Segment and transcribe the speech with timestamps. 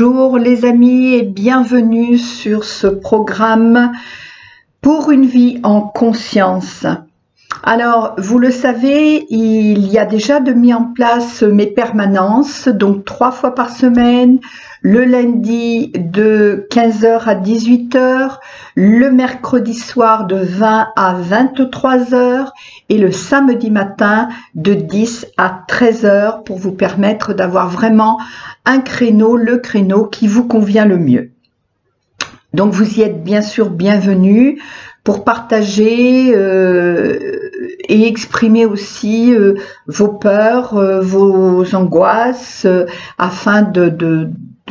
[0.00, 3.90] Bonjour les amis et bienvenue sur ce programme
[4.80, 6.86] pour une vie en conscience.
[7.62, 13.04] Alors, vous le savez, il y a déjà de mis en place mes permanences, donc
[13.04, 14.38] trois fois par semaine,
[14.80, 18.38] le lundi de 15h à 18h,
[18.76, 22.50] le mercredi soir de 20 à 23h
[22.88, 28.20] et le samedi matin de 10 à 13h pour vous permettre d'avoir vraiment
[28.64, 31.32] un créneau, le créneau qui vous convient le mieux.
[32.54, 34.60] Donc vous y êtes bien sûr bienvenue
[35.04, 37.47] pour partager euh,
[37.88, 39.54] et exprimer aussi euh,
[39.86, 42.66] vos peurs, euh, vos angoisses,
[43.18, 43.88] afin de,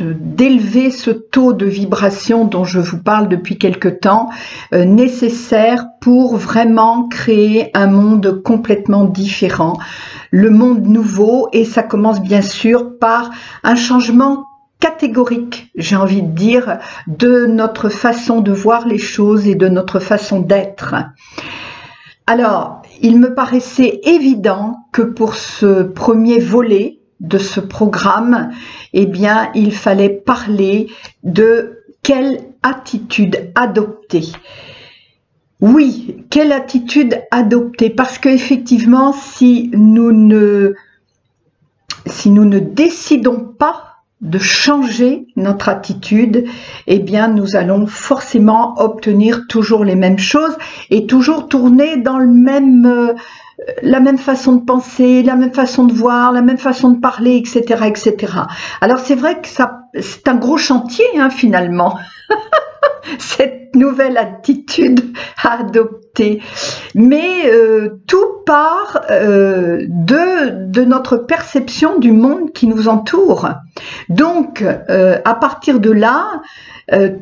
[0.00, 4.28] d'élever ce taux de vibration dont je vous parle depuis quelque temps,
[4.72, 9.78] euh, nécessaire pour vraiment créer un monde complètement différent,
[10.30, 13.30] le monde nouveau, et ça commence bien sûr par
[13.64, 14.44] un changement
[14.80, 19.98] catégorique, j'ai envie de dire, de notre façon de voir les choses et de notre
[19.98, 20.94] façon d'être.
[22.28, 28.50] Alors, il me paraissait évident que pour ce premier volet, de ce programme,
[28.92, 29.10] eh
[29.54, 30.88] il fallait parler
[31.24, 34.22] de quelle attitude adopter.
[35.60, 37.90] Oui, quelle attitude adopter?
[37.90, 40.74] Parce qu'effectivement, si nous ne
[42.06, 43.87] si nous ne décidons pas
[44.20, 46.44] de changer notre attitude,
[46.86, 50.56] eh bien nous allons forcément obtenir toujours les mêmes choses
[50.90, 53.14] et toujours tourner dans le même euh,
[53.82, 57.36] la même façon de penser, la même façon de voir, la même façon de parler,
[57.36, 58.32] etc., etc.
[58.80, 61.98] Alors c'est vrai que ça, c'est un gros chantier hein, finalement.
[63.18, 65.00] cette nouvelle attitude
[65.42, 66.42] à adopter.
[66.94, 73.48] Mais euh, tout part euh, de, de notre perception du monde qui nous entoure.
[74.08, 76.42] Donc, euh, à partir de là,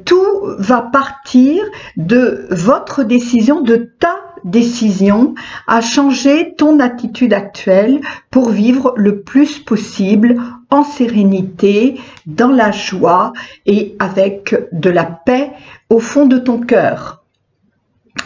[0.05, 1.65] tout va partir
[1.97, 4.15] de votre décision, de ta
[4.45, 5.35] décision
[5.67, 8.01] à changer ton attitude actuelle
[8.31, 10.37] pour vivre le plus possible
[10.71, 13.33] en sérénité, dans la joie
[13.67, 15.53] et avec de la paix
[15.91, 17.23] au fond de ton cœur.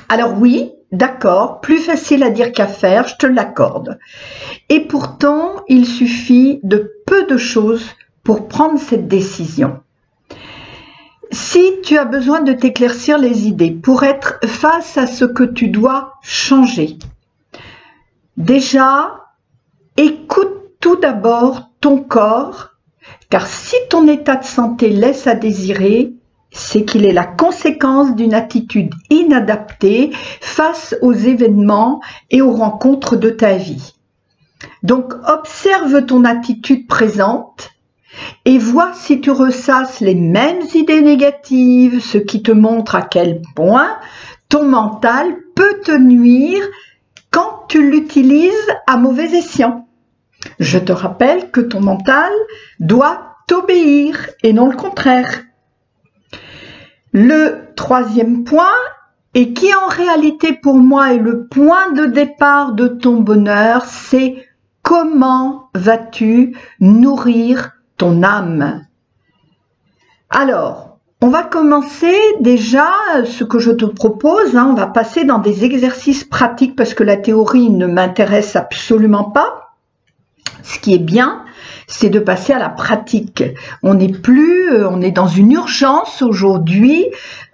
[0.08, 3.98] Alors oui, d'accord, plus facile à dire qu'à faire, je te l'accorde.
[4.68, 7.84] Et pourtant, il suffit de peu de choses
[8.22, 9.80] pour prendre cette décision.
[11.32, 15.68] Si tu as besoin de t'éclaircir les idées pour être face à ce que tu
[15.68, 16.98] dois changer,
[18.36, 19.28] déjà,
[19.96, 20.48] écoute
[20.80, 22.70] tout d'abord ton corps,
[23.28, 26.12] car si ton état de santé laisse à désirer,
[26.50, 33.30] c'est qu'il est la conséquence d'une attitude inadaptée face aux événements et aux rencontres de
[33.30, 33.94] ta vie.
[34.82, 37.70] Donc observe ton attitude présente
[38.44, 43.42] et vois si tu ressasses les mêmes idées négatives, ce qui te montre à quel
[43.54, 43.96] point
[44.48, 46.64] ton mental peut te nuire
[47.30, 48.50] quand tu l'utilises
[48.86, 49.86] à mauvais escient.
[50.58, 52.32] Je te rappelle que ton mental
[52.78, 55.42] doit t'obéir et non le contraire.
[57.12, 58.70] Le troisième point,
[59.34, 64.44] et qui en réalité pour moi est le point de départ de ton bonheur, c'est
[64.82, 68.86] comment vas-tu nourrir ton âme
[70.30, 72.90] Alors, on va commencer déjà
[73.24, 77.04] ce que je te propose, hein, on va passer dans des exercices pratiques parce que
[77.04, 79.59] la théorie ne m'intéresse absolument pas.
[80.62, 81.44] Ce qui est bien,
[81.86, 83.42] c'est de passer à la pratique.
[83.82, 87.06] On n'est plus, euh, on est dans une urgence aujourd'hui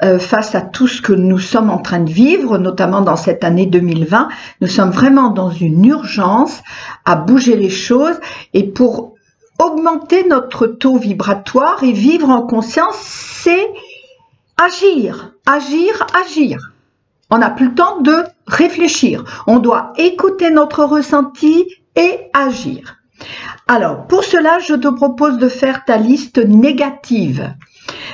[0.03, 3.45] euh, face à tout ce que nous sommes en train de vivre, notamment dans cette
[3.45, 4.29] année 2020.
[4.61, 6.63] Nous sommes vraiment dans une urgence
[7.05, 8.21] à bouger les choses
[8.53, 9.15] et pour
[9.59, 13.73] augmenter notre taux vibratoire et vivre en conscience, c'est
[14.63, 16.73] agir, agir, agir.
[17.31, 19.25] On n'a plus le temps de réfléchir.
[19.47, 21.67] On doit écouter notre ressenti
[21.97, 22.96] et agir.
[23.69, 27.53] Alors, pour cela, je te propose de faire ta liste négative.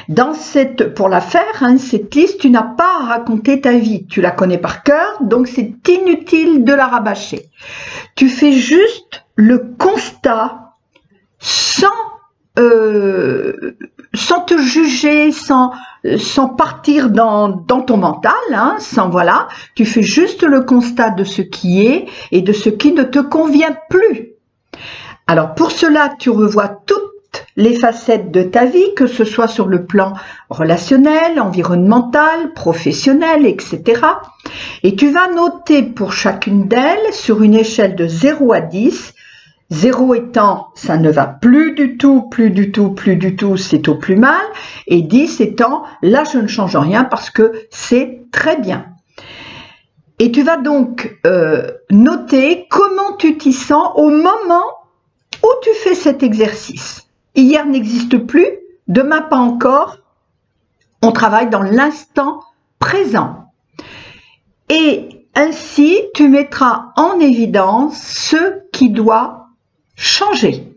[0.09, 4.07] Dans cette, pour la faire, hein, cette liste, tu n'as pas à raconter ta vie.
[4.07, 7.51] Tu la connais par cœur, donc c'est inutile de la rabâcher.
[8.17, 10.75] Tu fais juste le constat
[11.39, 11.89] sans,
[12.59, 13.75] euh,
[14.47, 15.73] te juger, sans,
[16.57, 19.49] partir dans, dans ton mental, hein, sans voilà.
[19.75, 23.19] Tu fais juste le constat de ce qui est et de ce qui ne te
[23.19, 24.32] convient plus.
[25.27, 27.03] Alors pour cela, tu revois toutes
[27.57, 30.15] les facettes de ta vie, que ce soit sur le plan
[30.51, 34.03] relationnel, environnemental, professionnel, etc.
[34.83, 39.15] Et tu vas noter pour chacune d'elles, sur une échelle de 0 à 10,
[39.71, 43.89] 0 étant ça ne va plus du tout, plus du tout, plus du tout, c'est
[43.89, 44.45] au plus mal.
[44.87, 48.92] Et 10 étant là je ne change rien parce que c'est très bien.
[50.23, 54.69] Et tu vas donc euh, noter comment tu t'y sens au moment
[55.43, 57.09] où tu fais cet exercice.
[57.35, 58.47] Hier n'existe plus,
[58.87, 59.99] demain pas encore.
[61.03, 62.39] On travaille dans l'instant
[62.79, 63.47] présent.
[64.69, 69.49] Et ainsi, tu mettras en évidence ce qui doit
[69.97, 70.73] changer.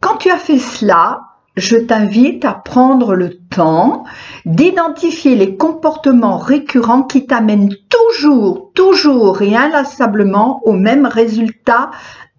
[0.00, 4.04] Quand tu as fait cela, je t'invite à prendre le temps
[4.46, 11.90] d'identifier les comportements récurrents qui t'amènent toujours, toujours et inlassablement au même résultat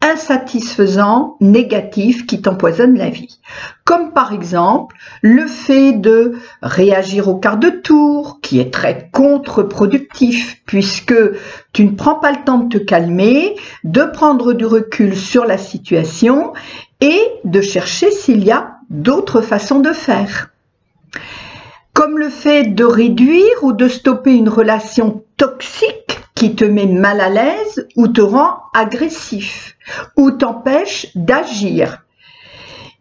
[0.04, 3.40] insatisfaisant, négatif qui t'empoisonne la vie.
[3.86, 10.62] Comme par exemple le fait de réagir au quart de tour, qui est très contre-productif,
[10.66, 11.16] puisque
[11.72, 13.56] tu ne prends pas le temps de te calmer,
[13.86, 16.52] de prendre du recul sur la situation
[17.00, 20.52] et de chercher s'il y a d'autres façons de faire.
[21.94, 27.20] Comme le fait de réduire ou de stopper une relation toxique qui te met mal
[27.20, 29.76] à l'aise ou te rend agressif
[30.16, 32.04] ou t'empêche d'agir.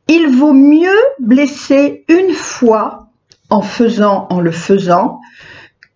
[0.09, 3.09] Il vaut mieux blesser une fois
[3.50, 5.21] en faisant, en le faisant,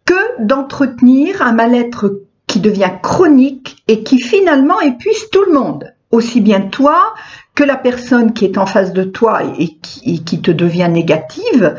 [0.04, 6.40] que d'entretenir un mal-être qui devient chronique et qui finalement épuise tout le monde, aussi
[6.40, 7.14] bien toi
[7.56, 11.74] que la personne qui est en face de toi et qui, te devient négative.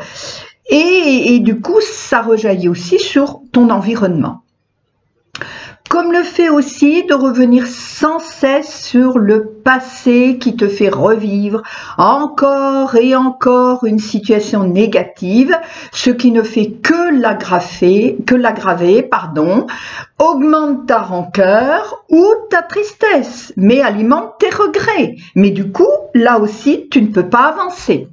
[0.68, 4.42] et, du coup, ça rejaillit aussi sur ton environnement
[5.88, 11.62] comme le fait aussi de revenir sans cesse sur le passé qui te fait revivre
[11.96, 15.56] encore et encore une situation négative,
[15.92, 19.66] ce qui ne fait que l'aggraver, que l'aggraver, pardon,
[20.18, 25.16] augmente ta rancœur ou ta tristesse, mais alimente tes regrets.
[25.34, 28.08] Mais du coup, là aussi, tu ne peux pas avancer.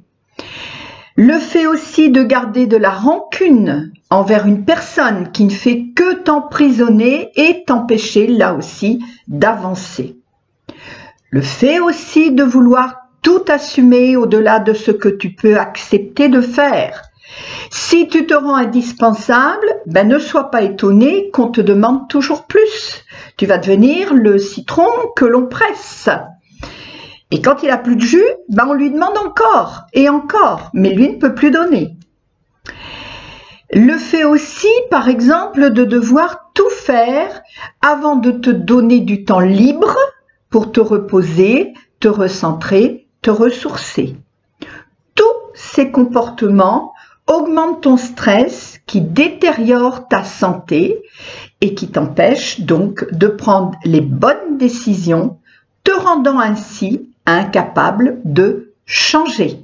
[1.18, 6.16] Le fait aussi de garder de la rancune envers une personne qui ne fait que
[6.16, 10.18] t'emprisonner et t'empêcher là aussi d'avancer.
[11.30, 16.42] Le fait aussi de vouloir tout assumer au-delà de ce que tu peux accepter de
[16.42, 17.02] faire.
[17.72, 23.06] Si tu te rends indispensable, ben ne sois pas étonné qu'on te demande toujours plus.
[23.38, 26.10] Tu vas devenir le citron que l'on presse.
[27.32, 30.94] Et quand il a plus de jus, ben on lui demande encore et encore, mais
[30.94, 31.96] lui ne peut plus donner.
[33.72, 37.42] Le fait aussi, par exemple, de devoir tout faire
[37.82, 39.96] avant de te donner du temps libre
[40.50, 44.16] pour te reposer, te recentrer, te ressourcer.
[45.16, 45.24] Tous
[45.56, 46.94] ces comportements
[47.28, 51.02] augmentent ton stress qui détériore ta santé
[51.60, 55.40] et qui t'empêche donc de prendre les bonnes décisions,
[55.84, 59.60] te rendant ainsi incapable de changer.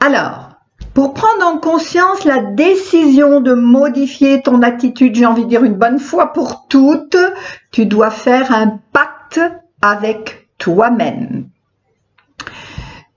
[0.00, 0.50] Alors,
[0.94, 5.74] pour prendre en conscience la décision de modifier ton attitude, j'ai envie de dire une
[5.74, 7.18] bonne fois pour toutes,
[7.70, 9.40] tu dois faire un pacte
[9.82, 11.48] avec toi-même.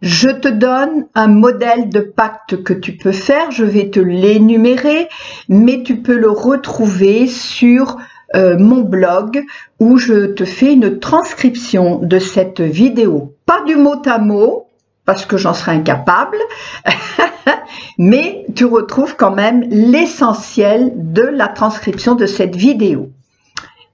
[0.02, 5.10] Je te donne un modèle de pacte que tu peux faire, je vais te l'énumérer,
[5.50, 7.98] mais tu peux le retrouver sur
[8.36, 9.44] mon blog
[9.80, 13.36] où je te fais une transcription de cette vidéo.
[13.46, 14.70] Pas du mot à mot,
[15.10, 16.38] parce que j'en serais incapable,
[17.98, 23.10] mais tu retrouves quand même l'essentiel de la transcription de cette vidéo.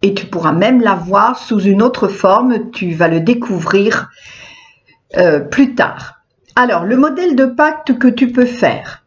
[0.02, 4.10] Et tu pourras même la voir sous une autre forme, tu vas le découvrir
[5.16, 6.16] euh, plus tard.
[6.58, 9.06] Alors, le modèle de pacte que tu peux faire.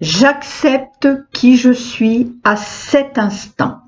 [0.00, 3.78] J'accepte qui je suis à cet instant.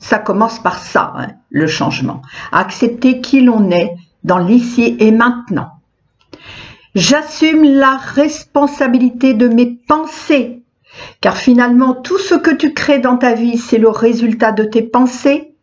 [0.00, 2.22] Ça commence par ça, hein, le changement.
[2.52, 5.70] Accepter qui l'on est dans l'ici et maintenant.
[6.94, 10.62] J'assume la responsabilité de mes pensées,
[11.20, 14.82] car finalement tout ce que tu crées dans ta vie, c'est le résultat de tes
[14.82, 15.54] pensées,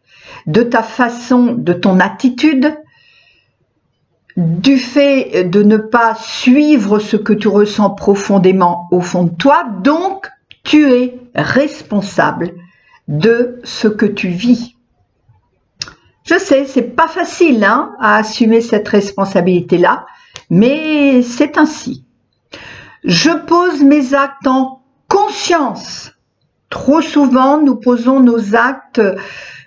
[0.46, 2.78] de ta façon, de ton attitude,
[4.38, 9.66] du fait de ne pas suivre ce que tu ressens profondément au fond de toi,
[9.82, 10.30] donc
[10.64, 12.54] tu es responsable
[13.08, 14.76] de ce que tu vis.
[16.24, 20.06] Je sais, c'est pas facile hein, à assumer cette responsabilité-là,
[20.50, 22.06] mais c'est ainsi.
[23.04, 26.12] Je pose mes actes en conscience.
[26.70, 29.02] Trop souvent, nous posons nos actes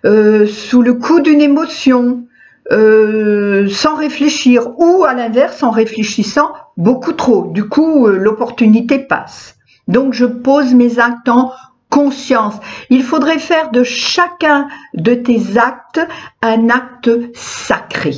[0.04, 2.26] euh, sous le coup d'une émotion,
[2.72, 7.50] euh, sans réfléchir, ou à l'inverse, en réfléchissant beaucoup trop.
[7.52, 9.56] Du coup, euh, l'opportunité passe.
[9.88, 11.52] Donc, je pose mes actes en
[11.90, 12.54] conscience.
[12.88, 16.00] Il faudrait faire de chacun de tes actes
[16.40, 18.14] un acte sacré.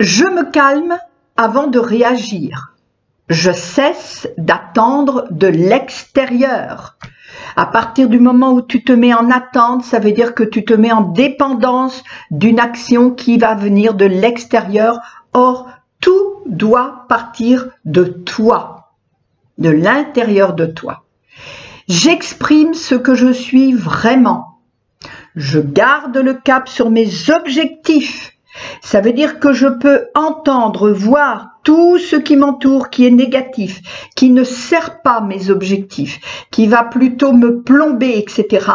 [0.00, 0.98] Je me calme
[1.36, 2.74] avant de réagir.
[3.28, 6.98] Je cesse d'attendre de l'extérieur.
[7.56, 10.64] À partir du moment où tu te mets en attente, ça veut dire que tu
[10.64, 14.98] te mets en dépendance d'une action qui va venir de l'extérieur.
[15.34, 15.68] Or,
[16.00, 18.71] tout doit partir de toi,
[19.58, 21.04] de l'intérieur de toi.
[21.88, 24.60] J'exprime ce que je suis vraiment.
[25.34, 28.31] Je garde le cap sur mes objectifs
[28.80, 33.80] ça veut dire que je peux entendre, voir tout ce qui m'entoure qui est négatif,
[34.16, 38.66] qui ne sert pas mes objectifs, qui va plutôt me plomber, etc.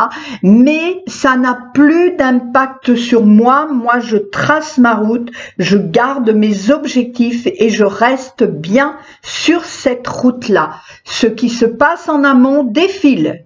[0.41, 3.67] Mais ça n'a plus d'impact sur moi.
[3.67, 10.07] Moi, je trace ma route, je garde mes objectifs et je reste bien sur cette
[10.07, 10.75] route-là.
[11.03, 13.43] Ce qui se passe en amont défile.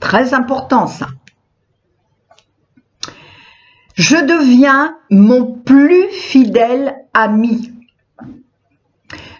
[0.00, 1.06] Très important ça
[3.94, 7.72] je deviens mon plus fidèle ami.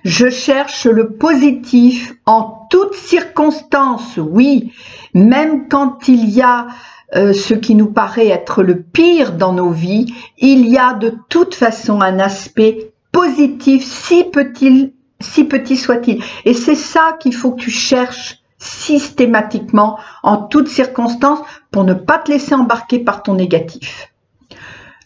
[0.04, 4.72] Je cherche le positif en toutes circonstances, oui,
[5.14, 6.66] même quand il y a
[7.14, 11.14] euh, ce qui nous paraît être le pire dans nos vies, il y a de
[11.28, 16.22] toute façon un aspect positif, si petit, si petit soit-il.
[16.44, 21.40] Et c'est ça qu'il faut que tu cherches systématiquement en toutes circonstances
[21.70, 24.11] pour ne pas te laisser embarquer par ton négatif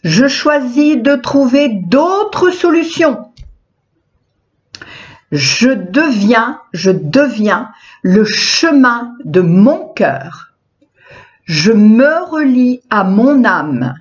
[0.07, 3.29] je choisis de trouver d'autres solutions.
[5.33, 7.71] Je deviens, je deviens
[8.03, 10.53] le chemin de mon cœur.
[11.43, 13.95] Je me relie à mon âme.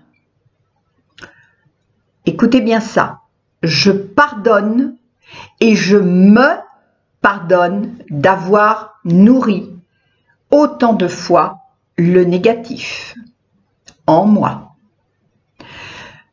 [2.24, 3.22] Écoutez bien ça.
[3.64, 4.94] Je pardonne
[5.58, 6.50] et je me
[7.20, 9.72] pardonne d'avoir nourri
[10.52, 11.62] autant de fois
[11.98, 13.16] le négatif
[14.06, 14.75] en moi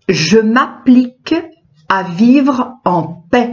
[0.09, 1.35] je m'applique
[1.89, 3.51] à vivre en paix.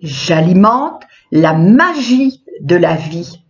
[0.00, 3.42] J'alimente la magie de la vie.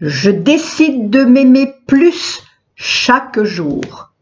[0.00, 2.42] Je décide de m'aimer plus
[2.76, 4.12] chaque jour.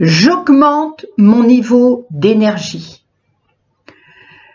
[0.00, 3.04] J'augmente mon niveau d'énergie.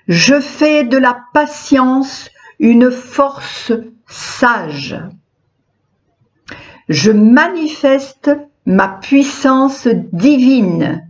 [0.07, 3.71] Je fais de la patience une force
[4.07, 4.99] sage.
[6.89, 8.31] Je manifeste
[8.65, 11.07] ma puissance divine.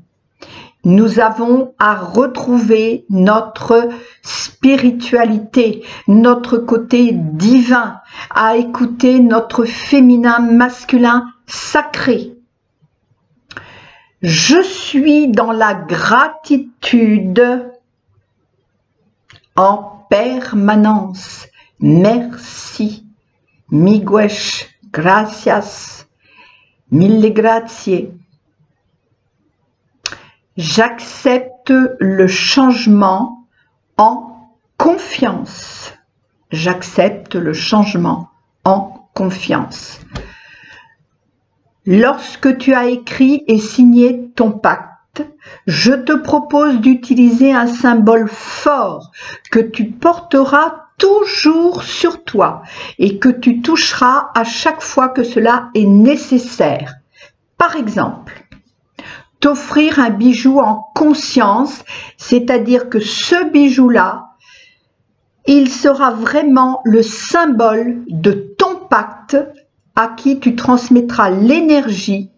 [0.83, 3.89] Nous avons à retrouver notre
[4.23, 12.33] spiritualité, notre côté divin, à écouter notre féminin masculin sacré.
[14.23, 17.43] Je suis dans la gratitude
[19.55, 21.47] en permanence.
[21.79, 23.05] Merci.
[23.69, 26.00] Miguesh, gracias.
[26.91, 28.09] Mille grazie.
[30.57, 33.47] J'accepte le changement
[33.97, 35.93] en confiance.
[36.51, 38.29] J'accepte le changement
[38.65, 40.01] en confiance.
[41.85, 45.23] Lorsque tu as écrit et signé ton pacte,
[45.67, 49.11] je te propose d'utiliser un symbole fort
[49.49, 52.61] que tu porteras toujours sur toi
[52.99, 56.93] et que tu toucheras à chaque fois que cela est nécessaire.
[57.57, 58.45] Par exemple,
[59.39, 61.83] t'offrir un bijou en conscience,
[62.17, 64.27] c'est-à-dire que ce bijou-là,
[65.47, 69.37] il sera vraiment le symbole de ton pacte
[69.95, 72.29] à qui tu transmettras l'énergie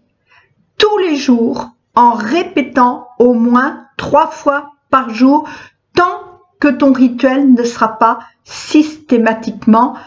[0.78, 5.50] tous les jours en répétant au moins trois fois par jour
[5.94, 6.33] tant
[6.64, 9.98] que ton rituel ne sera pas systématiquement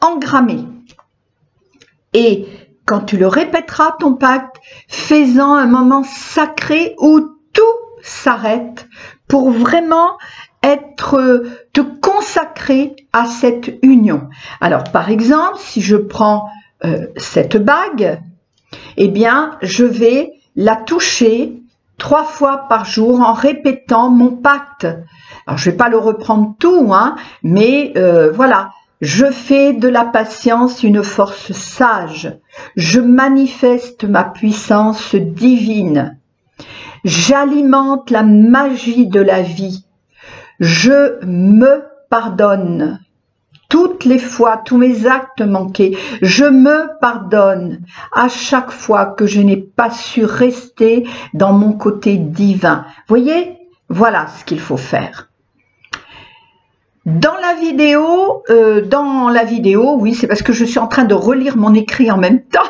[0.00, 0.60] engrammé.
[2.12, 2.46] Et
[2.86, 7.18] quand tu le répéteras, ton pacte, fais-en un moment sacré où
[7.52, 7.62] tout
[8.00, 8.86] s'arrête
[9.26, 10.16] pour vraiment
[10.62, 11.42] être,
[11.72, 14.28] te consacrer à cette union.
[14.60, 16.48] Alors, par exemple, si je prends
[16.84, 18.20] euh, cette bague,
[18.96, 21.60] eh bien, je vais la toucher
[21.98, 24.86] trois fois par jour en répétant mon pacte.
[25.46, 28.70] Alors je vais pas le reprendre tout, hein, mais euh, voilà.
[29.00, 32.38] Je fais de la patience une force sage.
[32.76, 36.18] Je manifeste ma puissance divine.
[37.04, 39.84] J'alimente la magie de la vie.
[40.58, 43.00] Je me pardonne
[43.68, 45.98] toutes les fois, tous mes actes manqués.
[46.22, 47.80] Je me pardonne
[48.12, 52.86] à chaque fois que je n'ai pas su rester dans mon côté divin.
[53.08, 53.58] Voyez,
[53.88, 55.28] voilà ce qu'il faut faire.
[57.06, 61.04] Dans la vidéo, euh, dans la vidéo, oui, c'est parce que je suis en train
[61.04, 62.60] de relire mon écrit en même temps.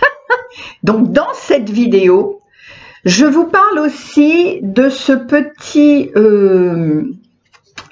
[0.82, 2.40] Donc, dans cette vidéo,
[3.04, 7.02] je vous parle aussi de ce petit euh,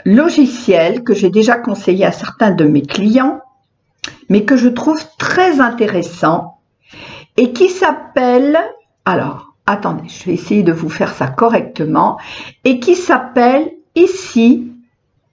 [0.06, 3.42] logiciel que j'ai déjà conseillé à certains de mes clients,
[4.30, 6.58] mais que je trouve très intéressant
[7.37, 8.58] et qui s'appelle,
[9.04, 12.18] alors, attendez, je vais essayer de vous faire ça correctement,
[12.64, 14.71] et qui s'appelle ici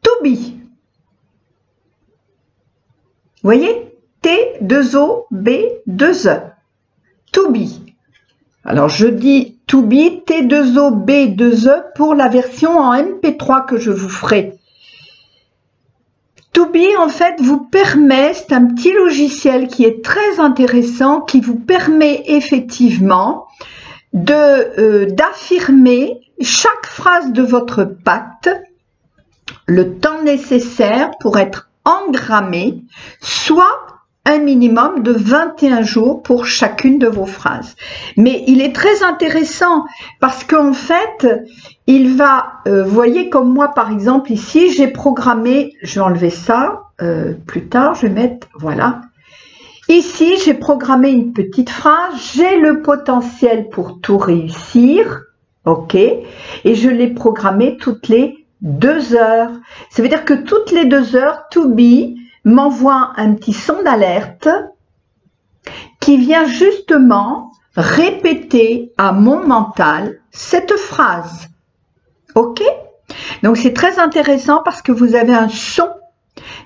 [0.01, 0.36] To Be.
[3.41, 3.89] Vous voyez?
[4.22, 6.51] T2O B2E.
[7.32, 7.68] To Be.
[8.65, 14.10] Alors je dis To Be T2O B2E pour la version en MP3 que je vous
[14.10, 14.60] ferai.
[16.53, 21.39] To Be en fait vous permet, c'est un petit logiciel qui est très intéressant, qui
[21.39, 23.48] vous permet effectivement
[24.13, 28.50] de euh, d'affirmer chaque phrase de votre pacte
[29.65, 32.82] le temps nécessaire pour être engrammé,
[33.22, 37.75] soit un minimum de 21 jours pour chacune de vos phrases.
[38.15, 39.86] Mais il est très intéressant
[40.20, 41.27] parce qu'en fait,
[41.88, 46.84] il va, euh, voyez comme moi par exemple ici, j'ai programmé, je vais enlever ça
[47.01, 49.01] euh, plus tard, je vais mettre, voilà.
[49.88, 55.22] Ici, j'ai programmé une petite phrase, j'ai le potentiel pour tout réussir,
[55.65, 59.51] ok, et je l'ai programmé toutes les deux heures.
[59.89, 64.50] Ça veut dire que toutes les deux heures, to be m'envoie un petit son d'alerte
[66.00, 71.50] qui vient justement répéter à mon mental cette phrase.
[72.36, 72.62] OK?
[73.44, 75.89] Donc c'est très intéressant parce que vous avez un son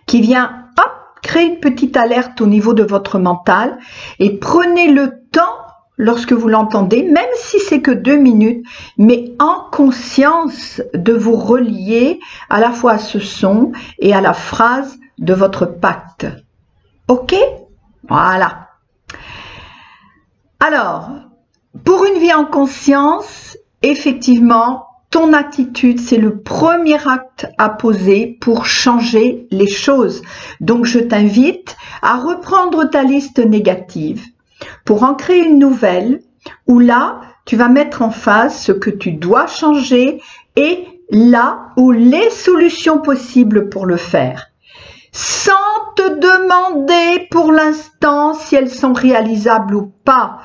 [0.05, 3.77] qui vient hop, créer une petite alerte au niveau de votre mental
[4.19, 5.62] et prenez le temps
[5.97, 8.65] lorsque vous l'entendez, même si c'est que deux minutes,
[8.97, 12.19] mais en conscience de vous relier
[12.49, 16.27] à la fois à ce son et à la phrase de votre pacte.
[17.07, 17.35] OK?
[18.07, 18.69] Voilà.
[20.59, 21.09] Alors,
[21.83, 28.65] pour une vie en conscience, effectivement, ton attitude, c'est le premier acte à poser pour
[28.65, 30.23] changer les choses.
[30.59, 34.23] Donc, je t'invite à reprendre ta liste négative
[34.85, 36.21] pour en créer une nouvelle
[36.67, 40.21] où là, tu vas mettre en face ce que tu dois changer
[40.55, 44.49] et là où les solutions possibles pour le faire
[45.13, 45.53] sans
[45.95, 50.39] te demander pour l'instant si elles sont réalisables ou pas.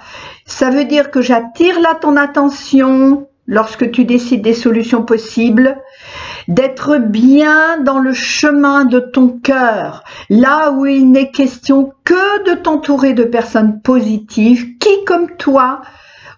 [0.45, 5.83] Ça veut dire que j'attire là ton attention lorsque tu décides des solutions possibles,
[6.47, 12.61] d'être bien dans le chemin de ton cœur, là où il n'est question que de
[12.61, 15.81] t'entourer de personnes positives qui, comme toi,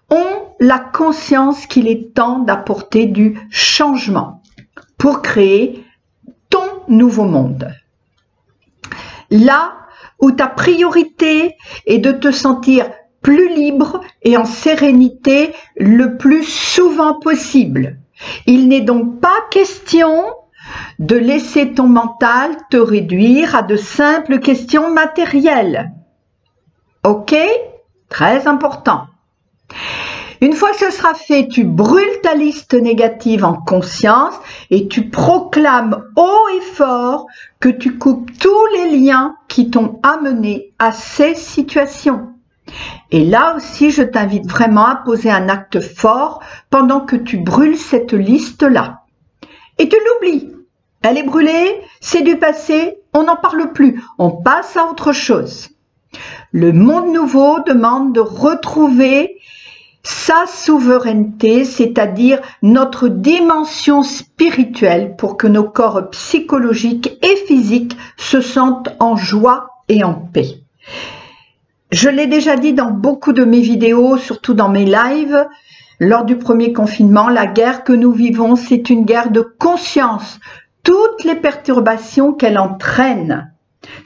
[0.08, 4.42] ont la conscience qu'il est temps d'apporter du changement
[4.96, 5.84] pour créer
[6.48, 7.72] ton nouveau monde.
[9.30, 9.74] Là
[10.20, 12.86] où ta priorité est de te sentir
[13.22, 17.98] plus libre et en sérénité le plus souvent possible.
[18.46, 20.24] Il n'est donc pas question
[20.98, 25.92] de laisser ton mental te réduire à de simples questions matérielles.
[27.04, 27.34] Ok?
[28.08, 29.06] Très important.
[30.40, 34.34] Une fois ce sera fait, tu brûles ta liste négative en conscience
[34.70, 37.26] et tu proclames haut et fort
[37.60, 42.34] que tu coupes tous les liens qui t'ont amené à ces situations.
[43.10, 47.76] Et là aussi, je t'invite vraiment à poser un acte fort pendant que tu brûles
[47.76, 49.02] cette liste-là.
[49.78, 50.52] Et tu l'oublies.
[51.02, 55.70] Elle est brûlée, c'est du passé, on n'en parle plus, on passe à autre chose.
[56.52, 59.38] Le monde nouveau demande de retrouver
[60.02, 68.90] sa souveraineté, c'est-à-dire notre dimension spirituelle pour que nos corps psychologiques et physiques se sentent
[68.98, 70.62] en joie et en paix.
[71.90, 75.46] Je l'ai déjà dit dans beaucoup de mes vidéos, surtout dans mes lives,
[75.98, 80.38] lors du premier confinement, la guerre que nous vivons, c'est une guerre de conscience.
[80.84, 83.52] Toutes les perturbations qu'elle entraîne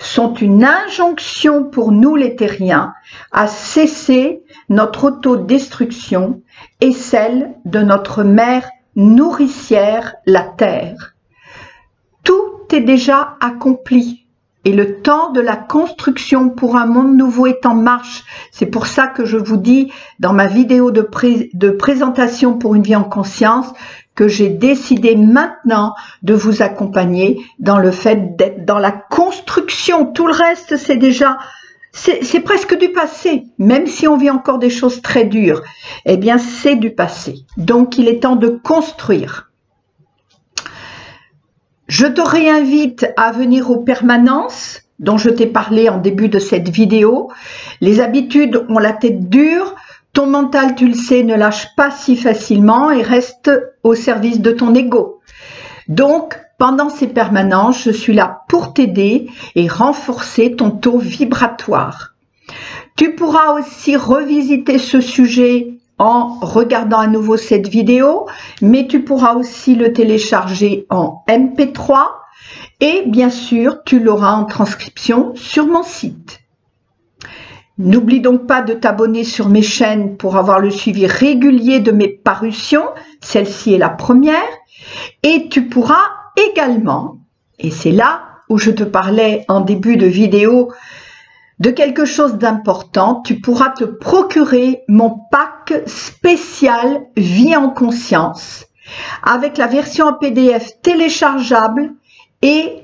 [0.01, 2.95] sont une injonction pour nous les terriens
[3.33, 6.43] à cesser notre autodestruction
[6.81, 11.15] et celle de notre mère nourricière, la terre.
[12.23, 14.24] Tout est déjà accompli
[14.65, 18.25] et le temps de la construction pour un monde nouveau est en marche.
[18.51, 21.03] C'est pour ça que je vous dis dans ma vidéo de,
[21.71, 23.67] présentation pour une vie en conscience
[24.15, 30.07] que j'ai décidé maintenant de vous accompagner dans le fait d'être dans la construction.
[30.07, 31.39] Tout le reste, c'est déjà,
[31.93, 35.63] c'est presque du passé, même si on vit encore des choses très dures.
[36.07, 37.41] Eh bien, c'est du passé.
[37.57, 39.51] Donc, il est temps de construire.
[41.87, 46.69] Je te réinvite à venir aux permanences dont je t'ai parlé en début de cette
[46.71, 47.31] vidéo.
[47.81, 49.75] Les habitudes ont la tête dure,
[50.13, 53.51] ton mental, tu le sais, ne lâche pas si facilement et reste
[53.83, 55.21] au service de ton ego.
[55.89, 62.15] Donc, pendant ces permanences, je suis là pour t'aider et renforcer ton taux vibratoire.
[62.97, 68.27] Tu pourras aussi revisiter ce sujet en regardant à nouveau cette vidéo,
[68.61, 72.09] mais tu pourras aussi le télécharger en MP3
[72.81, 76.41] et bien sûr, tu l'auras en transcription sur mon site.
[77.79, 82.09] N'oublie donc pas de t'abonner sur mes chaînes pour avoir le suivi régulier de mes
[82.09, 82.87] parutions.
[83.21, 84.43] Celle-ci est la première.
[85.23, 86.05] Et tu pourras
[86.37, 87.19] également,
[87.59, 90.71] et c'est là où je te parlais en début de vidéo
[91.61, 98.67] de quelque chose d'important, tu pourras te procurer mon pack spécial Vie en conscience
[99.23, 101.93] avec la version en PDF téléchargeable
[102.43, 102.81] et,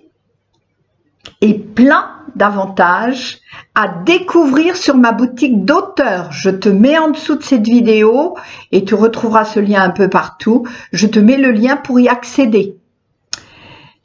[1.74, 3.38] plein d'avantages
[3.74, 6.32] à découvrir sur ma boutique d'auteur.
[6.32, 8.36] Je te mets en dessous de cette vidéo
[8.72, 10.66] et tu retrouveras ce lien un peu partout.
[10.92, 12.76] Je te mets le lien pour y accéder.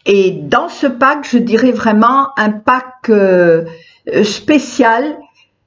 [0.06, 3.65] Et dans ce pack, je dirais vraiment un pack euh,
[4.24, 5.18] spécial,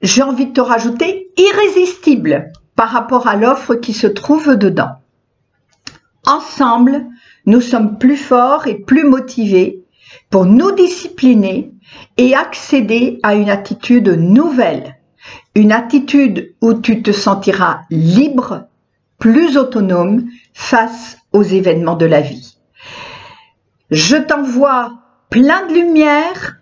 [0.01, 4.91] j'ai envie de te rajouter irrésistible par rapport à l'offre qui se trouve dedans.
[6.25, 7.05] Ensemble,
[7.45, 9.83] nous sommes plus forts et plus motivés
[10.29, 11.71] pour nous discipliner
[12.17, 14.97] et accéder à une attitude nouvelle,
[15.55, 18.67] une attitude où tu te sentiras libre,
[19.17, 22.57] plus autonome face aux événements de la vie.
[23.91, 24.93] Je t'envoie
[25.29, 26.58] plein de lumière.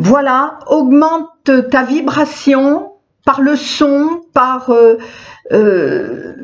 [0.00, 2.92] Voilà, augmente ta vibration
[3.24, 4.96] par le son, par, euh,
[5.50, 6.34] euh,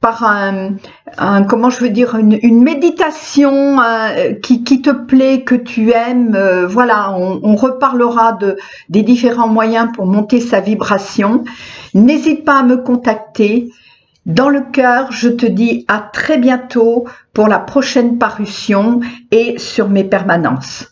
[0.00, 6.38] par un, comment je veux dire, une, méditation euh, qui, te plaît, que tu aimes.
[6.70, 8.56] voilà, on, reparlera de,
[8.88, 11.44] des différents moyens pour monter sa vibration.
[11.92, 13.68] N'hésite pas à me contacter.
[14.24, 19.90] Dans le cœur, je te dis à très bientôt pour la prochaine parution et sur
[19.90, 20.91] mes permanences.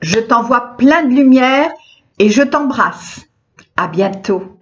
[0.00, 1.70] Je t'envoie plein de lumière
[2.18, 3.26] et je t'embrasse.
[3.76, 4.59] À bientôt.